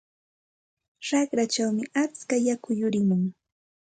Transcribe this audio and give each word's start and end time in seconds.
Raqrachawmi 1.09 1.83
atska 2.03 2.35
yaku 2.47 2.69
yurimun. 2.79 3.23